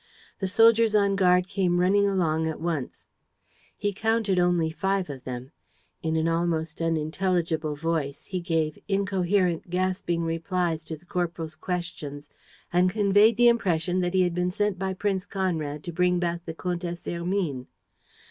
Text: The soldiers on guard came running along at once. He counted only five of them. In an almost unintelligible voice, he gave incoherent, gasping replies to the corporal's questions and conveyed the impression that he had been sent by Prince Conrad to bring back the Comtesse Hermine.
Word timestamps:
The 0.39 0.47
soldiers 0.47 0.95
on 0.95 1.15
guard 1.15 1.47
came 1.47 1.79
running 1.79 2.09
along 2.09 2.47
at 2.47 2.59
once. 2.59 3.05
He 3.77 3.93
counted 3.93 4.39
only 4.39 4.71
five 4.71 5.11
of 5.11 5.25
them. 5.25 5.51
In 6.01 6.15
an 6.15 6.27
almost 6.27 6.81
unintelligible 6.81 7.75
voice, 7.75 8.25
he 8.25 8.39
gave 8.39 8.79
incoherent, 8.87 9.69
gasping 9.69 10.23
replies 10.23 10.83
to 10.85 10.97
the 10.97 11.05
corporal's 11.05 11.55
questions 11.55 12.31
and 12.73 12.89
conveyed 12.89 13.37
the 13.37 13.47
impression 13.47 13.99
that 13.99 14.15
he 14.15 14.23
had 14.23 14.33
been 14.33 14.49
sent 14.49 14.79
by 14.79 14.95
Prince 14.95 15.27
Conrad 15.27 15.83
to 15.83 15.91
bring 15.91 16.17
back 16.17 16.45
the 16.45 16.53
Comtesse 16.55 17.05
Hermine. 17.05 17.67